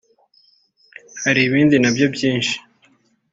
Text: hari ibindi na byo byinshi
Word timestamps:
hari 1.23 1.39
ibindi 1.47 1.75
na 1.79 1.89
byo 1.95 2.07
byinshi 2.15 2.55